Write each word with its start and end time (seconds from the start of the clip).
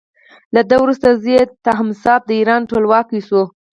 له 0.53 0.61
ده 0.69 0.75
وروسته 0.83 1.07
زوی 1.21 1.35
یې 1.37 1.43
تهماسب 1.65 2.21
د 2.25 2.31
ایران 2.39 2.61
ټولواک 2.69 3.07
شو. 3.27 3.41